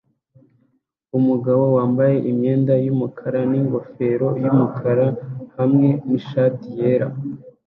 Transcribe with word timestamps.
Umugabo 1.17 1.63
wambaye 1.77 2.17
imyenda 2.29 2.73
yumukara 2.85 3.39
ningofero 3.51 4.27
yumukara 4.43 5.07
hamwe 5.57 5.89
nishati 6.07 6.67
yera 6.79 7.07